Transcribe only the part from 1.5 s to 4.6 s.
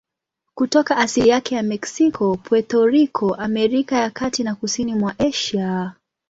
ya Meksiko, Puerto Rico, Amerika ya Kati na